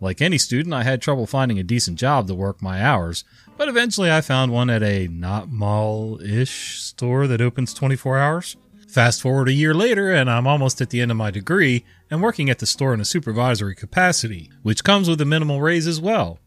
Like 0.01 0.21
any 0.21 0.37
student, 0.37 0.73
I 0.73 0.83
had 0.83 1.01
trouble 1.01 1.27
finding 1.27 1.59
a 1.59 1.63
decent 1.63 1.97
job 1.97 2.27
to 2.27 2.35
work 2.35 2.61
my 2.61 2.83
hours, 2.83 3.23
but 3.55 3.69
eventually 3.69 4.11
I 4.11 4.21
found 4.21 4.51
one 4.51 4.69
at 4.69 4.83
a 4.83 5.07
not 5.07 5.49
mall 5.49 6.19
ish 6.21 6.81
store 6.81 7.27
that 7.27 7.39
opens 7.39 7.73
24 7.73 8.17
hours. 8.17 8.57
Fast 8.87 9.21
forward 9.21 9.47
a 9.47 9.53
year 9.53 9.73
later, 9.73 10.11
and 10.11 10.29
I'm 10.29 10.47
almost 10.47 10.81
at 10.81 10.89
the 10.89 10.99
end 10.99 11.11
of 11.11 11.17
my 11.17 11.31
degree 11.31 11.85
and 12.09 12.21
working 12.21 12.49
at 12.49 12.59
the 12.59 12.65
store 12.65 12.93
in 12.93 12.99
a 12.99 13.05
supervisory 13.05 13.75
capacity, 13.75 14.49
which 14.63 14.83
comes 14.83 15.07
with 15.07 15.21
a 15.21 15.25
minimal 15.25 15.61
raise 15.61 15.87
as 15.87 16.01
well. 16.01 16.39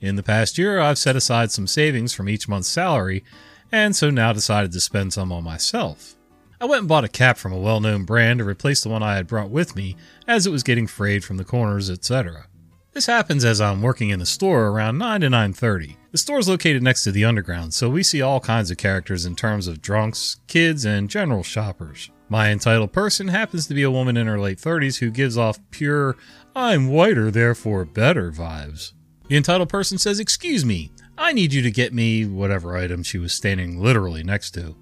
In 0.00 0.16
the 0.16 0.22
past 0.24 0.58
year, 0.58 0.80
I've 0.80 0.98
set 0.98 1.14
aside 1.14 1.52
some 1.52 1.68
savings 1.68 2.12
from 2.12 2.28
each 2.28 2.48
month's 2.48 2.66
salary, 2.66 3.22
and 3.70 3.94
so 3.94 4.10
now 4.10 4.32
decided 4.32 4.72
to 4.72 4.80
spend 4.80 5.12
some 5.12 5.30
on 5.30 5.44
myself. 5.44 6.16
I 6.62 6.64
went 6.64 6.82
and 6.82 6.88
bought 6.88 7.02
a 7.02 7.08
cap 7.08 7.38
from 7.38 7.52
a 7.52 7.58
well 7.58 7.80
known 7.80 8.04
brand 8.04 8.38
to 8.38 8.44
replace 8.44 8.84
the 8.84 8.88
one 8.88 9.02
I 9.02 9.16
had 9.16 9.26
brought 9.26 9.50
with 9.50 9.74
me, 9.74 9.96
as 10.28 10.46
it 10.46 10.52
was 10.52 10.62
getting 10.62 10.86
frayed 10.86 11.24
from 11.24 11.36
the 11.36 11.44
corners, 11.44 11.90
etc. 11.90 12.46
This 12.92 13.06
happens 13.06 13.44
as 13.44 13.60
I'm 13.60 13.82
working 13.82 14.10
in 14.10 14.20
the 14.20 14.26
store 14.26 14.68
around 14.68 14.96
9 14.96 15.22
to 15.22 15.26
9:30. 15.28 15.96
The 16.12 16.18
store 16.18 16.38
is 16.38 16.48
located 16.48 16.80
next 16.80 17.02
to 17.02 17.10
the 17.10 17.24
underground, 17.24 17.74
so 17.74 17.90
we 17.90 18.04
see 18.04 18.22
all 18.22 18.38
kinds 18.38 18.70
of 18.70 18.76
characters 18.76 19.26
in 19.26 19.34
terms 19.34 19.66
of 19.66 19.82
drunks, 19.82 20.36
kids, 20.46 20.84
and 20.84 21.10
general 21.10 21.42
shoppers. 21.42 22.10
My 22.28 22.52
entitled 22.52 22.92
person 22.92 23.26
happens 23.26 23.66
to 23.66 23.74
be 23.74 23.82
a 23.82 23.90
woman 23.90 24.16
in 24.16 24.28
her 24.28 24.38
late 24.38 24.58
30s 24.58 25.00
who 25.00 25.10
gives 25.10 25.36
off 25.36 25.58
pure 25.72 26.16
I'm 26.54 26.86
whiter 26.86 27.32
therefore 27.32 27.84
better 27.84 28.30
vibes. 28.30 28.92
The 29.26 29.36
entitled 29.36 29.68
person 29.68 29.98
says, 29.98 30.20
Excuse 30.20 30.64
me, 30.64 30.92
I 31.18 31.32
need 31.32 31.52
you 31.52 31.62
to 31.62 31.72
get 31.72 31.92
me 31.92 32.24
whatever 32.24 32.76
item 32.76 33.02
she 33.02 33.18
was 33.18 33.32
standing 33.32 33.82
literally 33.82 34.22
next 34.22 34.52
to. 34.52 34.76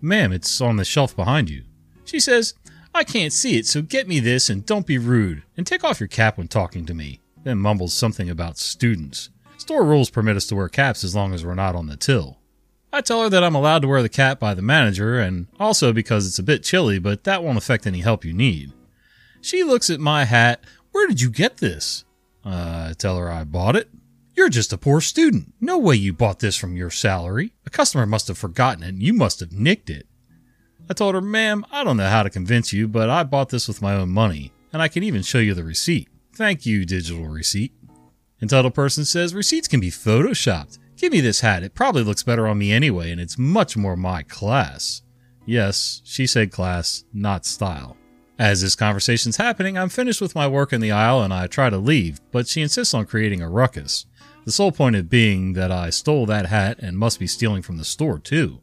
Ma'am, 0.00 0.32
it's 0.32 0.60
on 0.60 0.76
the 0.76 0.84
shelf 0.84 1.14
behind 1.14 1.50
you. 1.50 1.64
She 2.04 2.20
says, 2.20 2.54
I 2.94 3.04
can't 3.04 3.32
see 3.32 3.58
it, 3.58 3.66
so 3.66 3.82
get 3.82 4.08
me 4.08 4.18
this 4.18 4.50
and 4.50 4.66
don't 4.66 4.86
be 4.86 4.98
rude, 4.98 5.42
and 5.56 5.66
take 5.66 5.84
off 5.84 6.00
your 6.00 6.08
cap 6.08 6.38
when 6.38 6.48
talking 6.48 6.86
to 6.86 6.94
me. 6.94 7.20
Then 7.44 7.58
mumbles 7.58 7.94
something 7.94 8.28
about 8.28 8.58
students. 8.58 9.30
Store 9.58 9.84
rules 9.84 10.10
permit 10.10 10.36
us 10.36 10.46
to 10.46 10.56
wear 10.56 10.68
caps 10.68 11.04
as 11.04 11.14
long 11.14 11.32
as 11.32 11.44
we're 11.44 11.54
not 11.54 11.76
on 11.76 11.86
the 11.86 11.96
till. 11.96 12.38
I 12.92 13.00
tell 13.00 13.22
her 13.22 13.28
that 13.28 13.44
I'm 13.44 13.54
allowed 13.54 13.82
to 13.82 13.88
wear 13.88 14.02
the 14.02 14.08
cap 14.08 14.40
by 14.40 14.54
the 14.54 14.62
manager, 14.62 15.18
and 15.20 15.46
also 15.60 15.92
because 15.92 16.26
it's 16.26 16.40
a 16.40 16.42
bit 16.42 16.64
chilly, 16.64 16.98
but 16.98 17.24
that 17.24 17.44
won't 17.44 17.58
affect 17.58 17.86
any 17.86 18.00
help 18.00 18.24
you 18.24 18.32
need. 18.32 18.72
She 19.40 19.62
looks 19.62 19.88
at 19.90 20.00
my 20.00 20.24
hat. 20.24 20.64
Where 20.90 21.06
did 21.06 21.20
you 21.20 21.30
get 21.30 21.58
this? 21.58 22.04
Uh, 22.44 22.88
I 22.90 22.94
tell 22.98 23.16
her 23.18 23.30
I 23.30 23.44
bought 23.44 23.76
it. 23.76 23.88
You're 24.40 24.48
just 24.48 24.72
a 24.72 24.78
poor 24.78 25.02
student. 25.02 25.52
No 25.60 25.76
way 25.76 25.96
you 25.96 26.14
bought 26.14 26.38
this 26.38 26.56
from 26.56 26.74
your 26.74 26.88
salary. 26.88 27.52
A 27.66 27.70
customer 27.70 28.06
must 28.06 28.26
have 28.28 28.38
forgotten 28.38 28.82
it 28.82 28.88
and 28.88 29.02
you 29.02 29.12
must 29.12 29.38
have 29.40 29.52
nicked 29.52 29.90
it. 29.90 30.06
I 30.88 30.94
told 30.94 31.14
her, 31.14 31.20
ma'am, 31.20 31.66
I 31.70 31.84
don't 31.84 31.98
know 31.98 32.08
how 32.08 32.22
to 32.22 32.30
convince 32.30 32.72
you, 32.72 32.88
but 32.88 33.10
I 33.10 33.22
bought 33.22 33.50
this 33.50 33.68
with 33.68 33.82
my 33.82 33.92
own 33.92 34.08
money, 34.08 34.50
and 34.72 34.80
I 34.80 34.88
can 34.88 35.02
even 35.02 35.20
show 35.20 35.40
you 35.40 35.52
the 35.52 35.62
receipt. 35.62 36.08
Thank 36.34 36.64
you, 36.64 36.86
digital 36.86 37.26
receipt. 37.26 37.74
Entitled 38.40 38.72
person 38.72 39.04
says, 39.04 39.34
receipts 39.34 39.68
can 39.68 39.78
be 39.78 39.90
photoshopped. 39.90 40.78
Give 40.96 41.12
me 41.12 41.20
this 41.20 41.40
hat. 41.40 41.62
It 41.62 41.74
probably 41.74 42.02
looks 42.02 42.22
better 42.22 42.48
on 42.48 42.56
me 42.56 42.72
anyway, 42.72 43.10
and 43.10 43.20
it's 43.20 43.36
much 43.36 43.76
more 43.76 43.94
my 43.94 44.22
class. 44.22 45.02
Yes, 45.44 46.00
she 46.02 46.26
said 46.26 46.50
class, 46.50 47.04
not 47.12 47.44
style. 47.44 47.98
As 48.38 48.62
this 48.62 48.74
conversation's 48.74 49.36
happening, 49.36 49.76
I'm 49.76 49.90
finished 49.90 50.22
with 50.22 50.34
my 50.34 50.48
work 50.48 50.72
in 50.72 50.80
the 50.80 50.92
aisle 50.92 51.20
and 51.20 51.30
I 51.30 51.46
try 51.46 51.68
to 51.68 51.76
leave, 51.76 52.22
but 52.32 52.48
she 52.48 52.62
insists 52.62 52.94
on 52.94 53.04
creating 53.04 53.42
a 53.42 53.50
ruckus. 53.50 54.06
The 54.44 54.52
sole 54.52 54.72
point 54.72 54.96
of 54.96 55.10
being 55.10 55.52
that 55.52 55.70
I 55.70 55.90
stole 55.90 56.26
that 56.26 56.46
hat 56.46 56.78
and 56.80 56.98
must 56.98 57.18
be 57.18 57.26
stealing 57.26 57.62
from 57.62 57.76
the 57.76 57.84
store 57.84 58.18
too. 58.18 58.60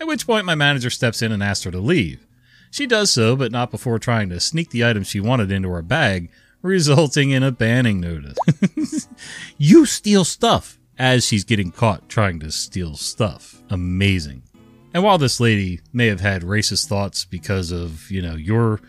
At 0.00 0.06
which 0.06 0.26
point 0.26 0.46
my 0.46 0.54
manager 0.54 0.90
steps 0.90 1.20
in 1.20 1.32
and 1.32 1.42
asks 1.42 1.64
her 1.64 1.70
to 1.70 1.78
leave. 1.78 2.26
She 2.70 2.86
does 2.86 3.12
so, 3.12 3.36
but 3.36 3.52
not 3.52 3.70
before 3.70 3.98
trying 3.98 4.28
to 4.30 4.40
sneak 4.40 4.70
the 4.70 4.84
item 4.84 5.02
she 5.02 5.20
wanted 5.20 5.50
into 5.50 5.68
her 5.70 5.82
bag, 5.82 6.30
resulting 6.62 7.30
in 7.30 7.42
a 7.42 7.50
banning 7.50 8.00
notice. 8.00 9.08
you 9.58 9.84
steal 9.84 10.24
stuff 10.24 10.78
as 10.98 11.26
she's 11.26 11.44
getting 11.44 11.72
caught 11.72 12.08
trying 12.08 12.38
to 12.40 12.50
steal 12.50 12.94
stuff. 12.94 13.62
Amazing. 13.70 14.42
And 14.94 15.02
while 15.02 15.18
this 15.18 15.40
lady 15.40 15.80
may 15.92 16.06
have 16.06 16.20
had 16.20 16.42
racist 16.42 16.86
thoughts 16.86 17.24
because 17.24 17.70
of, 17.70 18.10
you 18.10 18.22
know, 18.22 18.34
your 18.34 18.80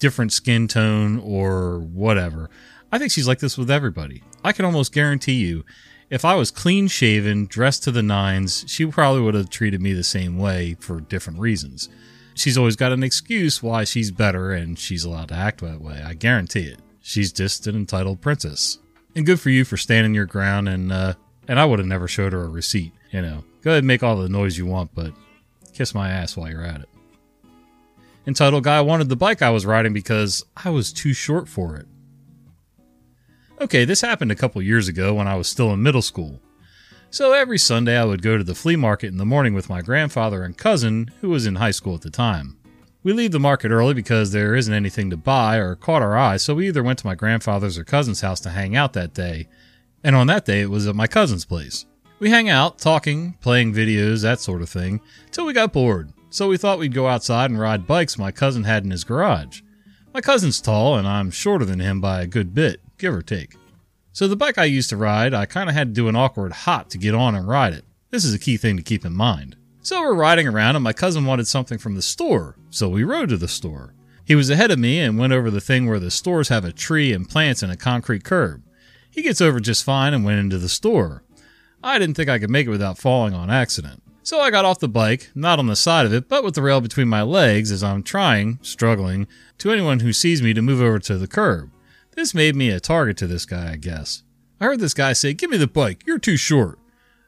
different 0.00 0.32
skin 0.32 0.66
tone 0.66 1.20
or 1.20 1.78
whatever. 1.78 2.50
I 2.92 2.98
think 2.98 3.12
she's 3.12 3.28
like 3.28 3.38
this 3.38 3.56
with 3.56 3.70
everybody. 3.70 4.22
I 4.44 4.52
can 4.52 4.64
almost 4.64 4.92
guarantee 4.92 5.34
you, 5.34 5.64
if 6.10 6.24
I 6.24 6.34
was 6.34 6.50
clean 6.50 6.88
shaven, 6.88 7.46
dressed 7.46 7.84
to 7.84 7.92
the 7.92 8.02
nines, 8.02 8.64
she 8.66 8.84
probably 8.86 9.22
would 9.22 9.34
have 9.34 9.48
treated 9.48 9.80
me 9.80 9.92
the 9.92 10.02
same 10.02 10.38
way 10.38 10.76
for 10.80 11.00
different 11.00 11.38
reasons. 11.38 11.88
She's 12.34 12.58
always 12.58 12.74
got 12.76 12.92
an 12.92 13.04
excuse 13.04 13.62
why 13.62 13.84
she's 13.84 14.10
better 14.10 14.52
and 14.52 14.78
she's 14.78 15.04
allowed 15.04 15.28
to 15.28 15.34
act 15.34 15.60
that 15.60 15.80
way. 15.80 16.02
I 16.04 16.14
guarantee 16.14 16.64
it. 16.64 16.80
She's 17.00 17.32
just 17.32 17.66
an 17.66 17.76
entitled 17.76 18.20
princess. 18.20 18.78
And 19.14 19.26
good 19.26 19.40
for 19.40 19.50
you 19.50 19.64
for 19.64 19.76
standing 19.76 20.14
your 20.14 20.26
ground 20.26 20.68
and 20.68 20.92
uh 20.92 21.14
and 21.48 21.58
I 21.58 21.64
would 21.64 21.80
have 21.80 21.88
never 21.88 22.06
showed 22.06 22.32
her 22.32 22.44
a 22.44 22.48
receipt, 22.48 22.92
you 23.10 23.22
know. 23.22 23.44
Go 23.62 23.70
ahead 23.70 23.78
and 23.78 23.86
make 23.86 24.02
all 24.02 24.16
the 24.16 24.28
noise 24.28 24.56
you 24.56 24.66
want, 24.66 24.94
but 24.94 25.12
kiss 25.74 25.94
my 25.94 26.10
ass 26.10 26.36
while 26.36 26.48
you're 26.48 26.64
at 26.64 26.80
it. 26.80 26.88
Entitled 28.26 28.64
guy 28.64 28.80
wanted 28.80 29.08
the 29.08 29.16
bike 29.16 29.42
I 29.42 29.50
was 29.50 29.66
riding 29.66 29.92
because 29.92 30.44
I 30.56 30.70
was 30.70 30.92
too 30.92 31.12
short 31.12 31.48
for 31.48 31.76
it. 31.76 31.86
Okay, 33.60 33.84
this 33.84 34.00
happened 34.00 34.32
a 34.32 34.36
couple 34.36 34.62
years 34.62 34.88
ago 34.88 35.14
when 35.14 35.28
I 35.28 35.36
was 35.36 35.48
still 35.48 35.72
in 35.72 35.82
middle 35.82 36.02
school. 36.02 36.40
So 37.10 37.32
every 37.32 37.58
Sunday 37.58 37.98
I 37.98 38.04
would 38.04 38.22
go 38.22 38.38
to 38.38 38.44
the 38.44 38.54
flea 38.54 38.76
market 38.76 39.08
in 39.08 39.18
the 39.18 39.26
morning 39.26 39.52
with 39.52 39.68
my 39.68 39.82
grandfather 39.82 40.42
and 40.44 40.56
cousin, 40.56 41.10
who 41.20 41.28
was 41.28 41.46
in 41.46 41.56
high 41.56 41.70
school 41.72 41.94
at 41.94 42.00
the 42.00 42.10
time. 42.10 42.56
We 43.02 43.12
leave 43.12 43.32
the 43.32 43.40
market 43.40 43.70
early 43.70 43.94
because 43.94 44.32
there 44.32 44.54
isn't 44.54 44.72
anything 44.72 45.10
to 45.10 45.16
buy 45.16 45.56
or 45.56 45.74
caught 45.74 46.02
our 46.02 46.16
eye, 46.16 46.36
so 46.36 46.54
we 46.54 46.68
either 46.68 46.82
went 46.82 46.98
to 47.00 47.06
my 47.06 47.14
grandfather's 47.14 47.76
or 47.76 47.84
cousin's 47.84 48.20
house 48.20 48.40
to 48.40 48.50
hang 48.50 48.76
out 48.76 48.92
that 48.94 49.14
day, 49.14 49.48
and 50.04 50.16
on 50.16 50.26
that 50.28 50.44
day 50.44 50.60
it 50.60 50.70
was 50.70 50.86
at 50.86 50.94
my 50.94 51.06
cousin's 51.06 51.44
place. 51.44 51.86
We 52.18 52.30
hang 52.30 52.48
out, 52.48 52.78
talking, 52.78 53.36
playing 53.40 53.74
videos, 53.74 54.22
that 54.22 54.40
sort 54.40 54.62
of 54.62 54.68
thing, 54.70 55.00
till 55.30 55.46
we 55.46 55.52
got 55.52 55.72
bored 55.72 56.12
so 56.30 56.48
we 56.48 56.56
thought 56.56 56.78
we'd 56.78 56.94
go 56.94 57.08
outside 57.08 57.50
and 57.50 57.58
ride 57.58 57.86
bikes 57.86 58.16
my 58.16 58.30
cousin 58.30 58.64
had 58.64 58.84
in 58.84 58.90
his 58.92 59.04
garage. 59.04 59.62
My 60.14 60.20
cousin's 60.20 60.60
tall, 60.60 60.96
and 60.96 61.06
I'm 61.06 61.30
shorter 61.30 61.64
than 61.64 61.80
him 61.80 62.00
by 62.00 62.22
a 62.22 62.26
good 62.26 62.54
bit, 62.54 62.80
give 63.00 63.14
or 63.14 63.22
take. 63.22 63.56
So 64.12 64.28
the 64.28 64.36
bike 64.36 64.58
I 64.58 64.64
used 64.64 64.90
to 64.90 64.96
ride, 64.96 65.34
I 65.34 65.46
kind 65.46 65.68
of 65.68 65.74
had 65.74 65.88
to 65.88 65.94
do 65.94 66.08
an 66.08 66.16
awkward 66.16 66.52
hop 66.52 66.88
to 66.90 66.98
get 66.98 67.14
on 67.14 67.34
and 67.34 67.48
ride 67.48 67.72
it. 67.72 67.84
This 68.10 68.24
is 68.24 68.34
a 68.34 68.38
key 68.38 68.56
thing 68.56 68.76
to 68.76 68.82
keep 68.82 69.04
in 69.04 69.14
mind. 69.14 69.56
So 69.82 70.00
we're 70.00 70.14
riding 70.14 70.46
around, 70.46 70.76
and 70.76 70.84
my 70.84 70.92
cousin 70.92 71.24
wanted 71.24 71.46
something 71.46 71.78
from 71.78 71.94
the 71.94 72.02
store, 72.02 72.56
so 72.68 72.88
we 72.88 73.02
rode 73.02 73.30
to 73.30 73.36
the 73.36 73.48
store. 73.48 73.94
He 74.24 74.34
was 74.34 74.50
ahead 74.50 74.70
of 74.70 74.78
me 74.78 75.00
and 75.00 75.18
went 75.18 75.32
over 75.32 75.50
the 75.50 75.60
thing 75.60 75.86
where 75.86 75.98
the 75.98 76.10
stores 76.10 76.48
have 76.48 76.64
a 76.64 76.72
tree 76.72 77.12
and 77.12 77.28
plants 77.28 77.62
and 77.62 77.72
a 77.72 77.76
concrete 77.76 78.22
curb. 78.22 78.62
He 79.10 79.22
gets 79.22 79.40
over 79.40 79.58
just 79.58 79.84
fine 79.84 80.12
and 80.12 80.24
went 80.24 80.38
into 80.38 80.58
the 80.58 80.68
store. 80.68 81.22
I 81.82 81.98
didn't 81.98 82.14
think 82.14 82.28
I 82.28 82.38
could 82.38 82.50
make 82.50 82.66
it 82.66 82.70
without 82.70 82.98
falling 82.98 83.32
on 83.32 83.50
accident. 83.50 84.02
So 84.22 84.38
I 84.38 84.50
got 84.50 84.64
off 84.64 84.78
the 84.78 84.88
bike, 84.88 85.30
not 85.34 85.58
on 85.58 85.66
the 85.66 85.74
side 85.74 86.04
of 86.04 86.12
it, 86.12 86.28
but 86.28 86.44
with 86.44 86.54
the 86.54 86.62
rail 86.62 86.80
between 86.80 87.08
my 87.08 87.22
legs 87.22 87.72
as 87.72 87.82
I'm 87.82 88.02
trying, 88.02 88.58
struggling, 88.62 89.26
to 89.58 89.72
anyone 89.72 90.00
who 90.00 90.12
sees 90.12 90.42
me 90.42 90.52
to 90.52 90.62
move 90.62 90.80
over 90.80 90.98
to 90.98 91.16
the 91.16 91.26
curb. 91.26 91.70
This 92.12 92.34
made 92.34 92.56
me 92.56 92.70
a 92.70 92.80
target 92.80 93.16
to 93.18 93.26
this 93.26 93.46
guy, 93.46 93.72
I 93.72 93.76
guess. 93.76 94.22
I 94.60 94.64
heard 94.64 94.80
this 94.80 94.94
guy 94.94 95.12
say, 95.12 95.32
Give 95.32 95.50
me 95.50 95.56
the 95.56 95.66
bike, 95.66 96.02
you're 96.06 96.18
too 96.18 96.36
short. 96.36 96.78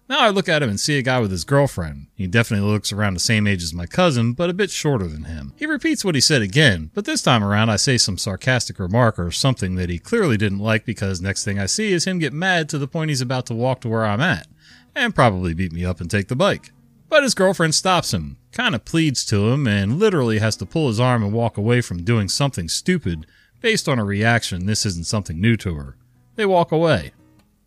Now 0.08 0.20
I 0.20 0.28
look 0.28 0.48
at 0.48 0.62
him 0.62 0.68
and 0.68 0.78
see 0.78 0.98
a 0.98 1.02
guy 1.02 1.20
with 1.20 1.30
his 1.30 1.44
girlfriend. 1.44 2.08
He 2.14 2.26
definitely 2.26 2.68
looks 2.68 2.92
around 2.92 3.14
the 3.14 3.20
same 3.20 3.46
age 3.46 3.62
as 3.62 3.72
my 3.72 3.86
cousin, 3.86 4.34
but 4.34 4.50
a 4.50 4.54
bit 4.54 4.70
shorter 4.70 5.06
than 5.06 5.24
him. 5.24 5.54
He 5.56 5.64
repeats 5.64 6.04
what 6.04 6.14
he 6.14 6.20
said 6.20 6.42
again, 6.42 6.90
but 6.92 7.04
this 7.04 7.22
time 7.22 7.42
around 7.42 7.70
I 7.70 7.76
say 7.76 7.96
some 7.96 8.18
sarcastic 8.18 8.78
remark 8.78 9.18
or 9.18 9.30
something 9.30 9.76
that 9.76 9.88
he 9.88 9.98
clearly 9.98 10.36
didn't 10.36 10.58
like 10.58 10.84
because 10.84 11.22
next 11.22 11.44
thing 11.44 11.58
I 11.58 11.66
see 11.66 11.92
is 11.92 12.04
him 12.04 12.18
get 12.18 12.34
mad 12.34 12.68
to 12.70 12.78
the 12.78 12.88
point 12.88 13.08
he's 13.08 13.22
about 13.22 13.46
to 13.46 13.54
walk 13.54 13.80
to 13.82 13.88
where 13.88 14.04
I'm 14.04 14.20
at, 14.20 14.48
and 14.94 15.14
probably 15.14 15.54
beat 15.54 15.72
me 15.72 15.84
up 15.84 16.00
and 16.00 16.10
take 16.10 16.28
the 16.28 16.36
bike. 16.36 16.72
But 17.08 17.22
his 17.22 17.34
girlfriend 17.34 17.74
stops 17.74 18.12
him, 18.12 18.38
kind 18.52 18.74
of 18.74 18.84
pleads 18.84 19.24
to 19.26 19.50
him, 19.50 19.66
and 19.66 19.98
literally 19.98 20.40
has 20.40 20.56
to 20.56 20.66
pull 20.66 20.88
his 20.88 21.00
arm 21.00 21.22
and 21.22 21.32
walk 21.32 21.56
away 21.56 21.80
from 21.80 22.04
doing 22.04 22.28
something 22.28 22.68
stupid 22.68 23.26
based 23.62 23.88
on 23.88 23.98
a 23.98 24.04
reaction 24.04 24.66
this 24.66 24.84
isn't 24.84 25.06
something 25.06 25.40
new 25.40 25.56
to 25.56 25.76
her. 25.76 25.96
They 26.34 26.44
walk 26.44 26.72
away. 26.72 27.12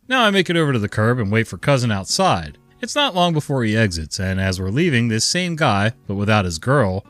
Now 0.06 0.24
I 0.24 0.30
make 0.30 0.48
it 0.48 0.56
over 0.56 0.72
to 0.72 0.78
the 0.78 0.88
curb 0.88 1.18
and 1.18 1.32
wait 1.32 1.48
for 1.48 1.58
cousin 1.58 1.90
outside. 1.90 2.58
It's 2.80 2.94
not 2.94 3.14
long 3.14 3.32
before 3.32 3.64
he 3.64 3.76
exits, 3.76 4.20
and 4.20 4.38
as 4.38 4.60
we're 4.60 4.68
leaving, 4.68 5.08
this 5.08 5.24
same 5.24 5.56
guy, 5.56 5.94
but 6.06 6.14
without 6.14 6.44
his 6.44 6.58
girl, 6.58 7.04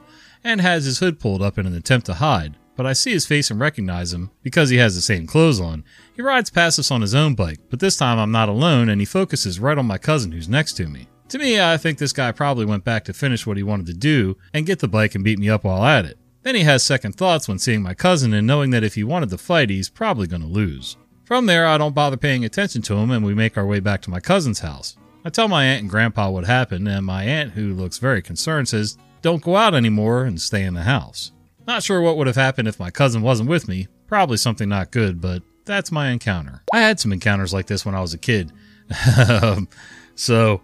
and 0.44 0.60
has 0.60 0.84
his 0.84 1.00
hood 1.00 1.18
pulled 1.18 1.42
up 1.42 1.58
in 1.58 1.66
an 1.66 1.74
attempt 1.74 2.06
to 2.06 2.14
hide, 2.14 2.56
but 2.76 2.86
I 2.86 2.92
see 2.92 3.10
his 3.10 3.26
face 3.26 3.50
and 3.50 3.58
recognize 3.58 4.12
him 4.12 4.30
because 4.42 4.70
he 4.70 4.76
has 4.76 4.94
the 4.94 5.02
same 5.02 5.26
clothes 5.26 5.60
on. 5.60 5.84
He 6.14 6.22
rides 6.22 6.50
past 6.50 6.78
us 6.78 6.90
on 6.92 7.00
his 7.00 7.14
own 7.14 7.34
bike, 7.34 7.58
but 7.68 7.80
this 7.80 7.96
time 7.96 8.18
I'm 8.18 8.30
not 8.30 8.48
alone 8.48 8.88
and 8.88 9.00
he 9.00 9.04
focuses 9.04 9.58
right 9.58 9.76
on 9.76 9.86
my 9.86 9.98
cousin 9.98 10.30
who's 10.30 10.48
next 10.48 10.74
to 10.74 10.86
me. 10.86 11.08
To 11.30 11.38
me, 11.38 11.60
I 11.60 11.76
think 11.76 11.98
this 11.98 12.12
guy 12.12 12.30
probably 12.30 12.64
went 12.64 12.84
back 12.84 13.04
to 13.04 13.12
finish 13.12 13.46
what 13.46 13.56
he 13.56 13.64
wanted 13.64 13.86
to 13.86 13.94
do 13.94 14.36
and 14.54 14.66
get 14.66 14.78
the 14.78 14.86
bike 14.86 15.16
and 15.16 15.24
beat 15.24 15.40
me 15.40 15.50
up 15.50 15.64
while 15.64 15.84
at 15.84 16.04
it. 16.04 16.16
Then 16.46 16.54
he 16.54 16.62
has 16.62 16.84
second 16.84 17.16
thoughts 17.16 17.48
when 17.48 17.58
seeing 17.58 17.82
my 17.82 17.92
cousin 17.92 18.32
and 18.32 18.46
knowing 18.46 18.70
that 18.70 18.84
if 18.84 18.94
he 18.94 19.02
wanted 19.02 19.30
to 19.30 19.36
fight, 19.36 19.68
he's 19.68 19.90
probably 19.90 20.28
going 20.28 20.42
to 20.42 20.46
lose. 20.46 20.96
From 21.24 21.46
there, 21.46 21.66
I 21.66 21.76
don't 21.76 21.92
bother 21.92 22.16
paying 22.16 22.44
attention 22.44 22.82
to 22.82 22.94
him 22.94 23.10
and 23.10 23.24
we 23.24 23.34
make 23.34 23.58
our 23.58 23.66
way 23.66 23.80
back 23.80 24.00
to 24.02 24.10
my 24.10 24.20
cousin's 24.20 24.60
house. 24.60 24.96
I 25.24 25.30
tell 25.30 25.48
my 25.48 25.64
aunt 25.64 25.80
and 25.80 25.90
grandpa 25.90 26.30
what 26.30 26.44
happened, 26.44 26.86
and 26.86 27.04
my 27.04 27.24
aunt, 27.24 27.50
who 27.50 27.74
looks 27.74 27.98
very 27.98 28.22
concerned, 28.22 28.68
says, 28.68 28.96
Don't 29.22 29.42
go 29.42 29.56
out 29.56 29.74
anymore 29.74 30.22
and 30.22 30.40
stay 30.40 30.62
in 30.62 30.74
the 30.74 30.84
house. 30.84 31.32
Not 31.66 31.82
sure 31.82 32.00
what 32.00 32.16
would 32.16 32.28
have 32.28 32.36
happened 32.36 32.68
if 32.68 32.78
my 32.78 32.92
cousin 32.92 33.22
wasn't 33.22 33.48
with 33.48 33.66
me. 33.66 33.88
Probably 34.06 34.36
something 34.36 34.68
not 34.68 34.92
good, 34.92 35.20
but 35.20 35.42
that's 35.64 35.90
my 35.90 36.10
encounter. 36.10 36.62
I 36.72 36.78
had 36.78 37.00
some 37.00 37.12
encounters 37.12 37.52
like 37.52 37.66
this 37.66 37.84
when 37.84 37.96
I 37.96 38.00
was 38.00 38.14
a 38.14 38.18
kid. 38.18 38.52
so, 40.14 40.60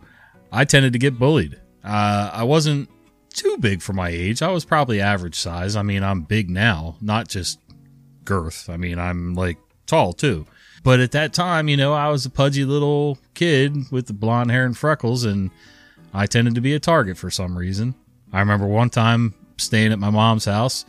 I 0.52 0.64
tended 0.64 0.92
to 0.92 1.00
get 1.00 1.18
bullied. 1.18 1.60
Uh, 1.82 2.30
I 2.32 2.44
wasn't 2.44 2.88
too 3.32 3.56
big 3.58 3.82
for 3.82 3.92
my 3.92 4.08
age. 4.08 4.42
I 4.42 4.50
was 4.50 4.64
probably 4.64 5.00
average 5.00 5.34
size. 5.34 5.76
I 5.76 5.82
mean, 5.82 6.02
I'm 6.02 6.22
big 6.22 6.50
now, 6.50 6.96
not 7.00 7.28
just 7.28 7.58
girth. 8.24 8.68
I 8.70 8.76
mean, 8.76 8.98
I'm 8.98 9.34
like 9.34 9.58
tall 9.86 10.12
too. 10.12 10.46
But 10.82 11.00
at 11.00 11.12
that 11.12 11.32
time, 11.32 11.68
you 11.68 11.76
know, 11.76 11.92
I 11.92 12.08
was 12.08 12.26
a 12.26 12.30
pudgy 12.30 12.64
little 12.64 13.18
kid 13.34 13.90
with 13.90 14.06
the 14.06 14.12
blonde 14.12 14.50
hair 14.50 14.64
and 14.64 14.76
freckles, 14.76 15.24
and 15.24 15.50
I 16.12 16.26
tended 16.26 16.56
to 16.56 16.60
be 16.60 16.74
a 16.74 16.80
target 16.80 17.16
for 17.16 17.30
some 17.30 17.56
reason. 17.56 17.94
I 18.32 18.40
remember 18.40 18.66
one 18.66 18.90
time 18.90 19.34
staying 19.58 19.92
at 19.92 19.98
my 19.98 20.10
mom's 20.10 20.46
house. 20.46 20.84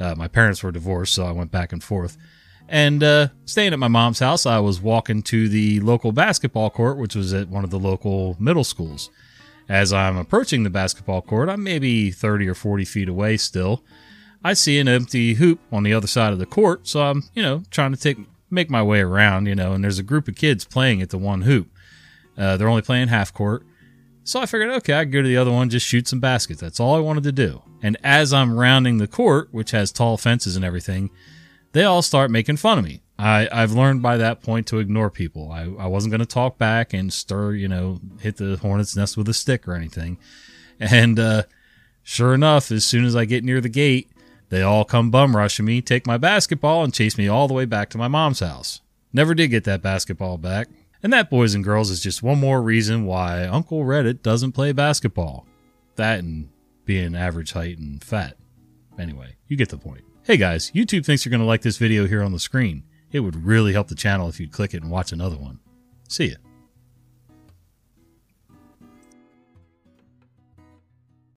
Uh, 0.00 0.14
my 0.14 0.28
parents 0.28 0.62
were 0.62 0.72
divorced, 0.72 1.14
so 1.14 1.24
I 1.24 1.32
went 1.32 1.50
back 1.50 1.72
and 1.72 1.82
forth. 1.82 2.16
And 2.68 3.02
uh, 3.02 3.28
staying 3.44 3.72
at 3.74 3.78
my 3.78 3.88
mom's 3.88 4.18
house, 4.18 4.46
I 4.46 4.58
was 4.58 4.80
walking 4.80 5.22
to 5.24 5.48
the 5.48 5.80
local 5.80 6.12
basketball 6.12 6.70
court, 6.70 6.96
which 6.96 7.14
was 7.14 7.34
at 7.34 7.48
one 7.48 7.64
of 7.64 7.70
the 7.70 7.78
local 7.78 8.36
middle 8.38 8.64
schools. 8.64 9.10
As 9.68 9.92
I'm 9.92 10.16
approaching 10.16 10.62
the 10.62 10.70
basketball 10.70 11.22
court, 11.22 11.48
I'm 11.48 11.62
maybe 11.62 12.10
30 12.10 12.48
or 12.48 12.54
40 12.54 12.84
feet 12.84 13.08
away 13.08 13.36
still. 13.36 13.82
I 14.42 14.52
see 14.52 14.78
an 14.78 14.88
empty 14.88 15.34
hoop 15.34 15.58
on 15.72 15.84
the 15.84 15.94
other 15.94 16.06
side 16.06 16.32
of 16.34 16.38
the 16.38 16.46
court, 16.46 16.86
so 16.86 17.02
I'm, 17.02 17.24
you 17.34 17.42
know, 17.42 17.62
trying 17.70 17.92
to 17.92 17.98
take 17.98 18.18
make 18.50 18.70
my 18.70 18.82
way 18.82 19.00
around, 19.00 19.46
you 19.46 19.54
know, 19.54 19.72
and 19.72 19.82
there's 19.82 19.98
a 19.98 20.04
group 20.04 20.28
of 20.28 20.36
kids 20.36 20.64
playing 20.64 21.02
at 21.02 21.10
the 21.10 21.18
one 21.18 21.42
hoop. 21.42 21.68
Uh, 22.36 22.56
they're 22.56 22.68
only 22.68 22.82
playing 22.82 23.08
half 23.08 23.32
court. 23.32 23.64
So 24.22 24.40
I 24.40 24.46
figured, 24.46 24.70
okay, 24.70 24.94
I 24.94 25.04
could 25.04 25.12
go 25.12 25.22
to 25.22 25.28
the 25.28 25.36
other 25.36 25.50
one, 25.50 25.68
just 25.70 25.86
shoot 25.86 26.08
some 26.08 26.20
baskets. 26.20 26.60
That's 26.60 26.80
all 26.80 26.94
I 26.94 27.00
wanted 27.00 27.24
to 27.24 27.32
do. 27.32 27.62
And 27.82 27.96
as 28.02 28.32
I'm 28.32 28.56
rounding 28.56 28.98
the 28.98 29.06
court, 29.06 29.48
which 29.50 29.72
has 29.72 29.92
tall 29.92 30.16
fences 30.16 30.56
and 30.56 30.64
everything, 30.64 31.10
they 31.72 31.84
all 31.84 32.00
start 32.00 32.30
making 32.30 32.56
fun 32.56 32.78
of 32.78 32.84
me. 32.84 33.02
I, 33.24 33.48
I've 33.50 33.72
learned 33.72 34.02
by 34.02 34.18
that 34.18 34.42
point 34.42 34.66
to 34.66 34.80
ignore 34.80 35.08
people. 35.08 35.50
I, 35.50 35.62
I 35.62 35.86
wasn't 35.86 36.12
going 36.12 36.20
to 36.20 36.26
talk 36.26 36.58
back 36.58 36.92
and 36.92 37.10
stir, 37.10 37.54
you 37.54 37.68
know, 37.68 37.98
hit 38.20 38.36
the 38.36 38.58
hornet's 38.58 38.94
nest 38.94 39.16
with 39.16 39.26
a 39.30 39.34
stick 39.34 39.66
or 39.66 39.74
anything. 39.74 40.18
And 40.80 41.20
uh, 41.20 41.44
sure 42.02 42.34
enough, 42.34 42.72
as 42.72 42.84
soon 42.84 43.04
as 43.04 43.14
I 43.14 43.26
get 43.26 43.44
near 43.44 43.60
the 43.60 43.68
gate, 43.68 44.10
they 44.48 44.60
all 44.60 44.84
come 44.84 45.08
bum 45.08 45.36
rushing 45.36 45.64
me, 45.64 45.80
take 45.80 46.04
my 46.04 46.18
basketball, 46.18 46.82
and 46.82 46.92
chase 46.92 47.16
me 47.16 47.28
all 47.28 47.46
the 47.46 47.54
way 47.54 47.64
back 47.64 47.90
to 47.90 47.98
my 47.98 48.08
mom's 48.08 48.40
house. 48.40 48.80
Never 49.12 49.34
did 49.34 49.52
get 49.52 49.62
that 49.64 49.82
basketball 49.82 50.36
back. 50.36 50.66
And 51.00 51.12
that, 51.12 51.30
boys 51.30 51.54
and 51.54 51.62
girls, 51.62 51.90
is 51.90 52.02
just 52.02 52.24
one 52.24 52.40
more 52.40 52.60
reason 52.60 53.06
why 53.06 53.44
Uncle 53.44 53.84
Reddit 53.84 54.20
doesn't 54.20 54.50
play 54.50 54.72
basketball. 54.72 55.46
That 55.94 56.18
and 56.18 56.48
being 56.84 57.14
average 57.14 57.52
height 57.52 57.78
and 57.78 58.02
fat. 58.02 58.36
Anyway, 58.98 59.36
you 59.46 59.56
get 59.56 59.68
the 59.68 59.78
point. 59.78 60.02
Hey 60.24 60.36
guys, 60.36 60.72
YouTube 60.72 61.06
thinks 61.06 61.24
you're 61.24 61.30
going 61.30 61.40
to 61.40 61.46
like 61.46 61.62
this 61.62 61.78
video 61.78 62.08
here 62.08 62.22
on 62.24 62.32
the 62.32 62.40
screen. 62.40 62.82
It 63.14 63.20
would 63.20 63.44
really 63.44 63.72
help 63.72 63.86
the 63.86 63.94
channel 63.94 64.28
if 64.28 64.40
you'd 64.40 64.50
click 64.50 64.74
it 64.74 64.82
and 64.82 64.90
watch 64.90 65.12
another 65.12 65.36
one. 65.36 65.60
See 66.08 66.30
ya. 66.30 66.36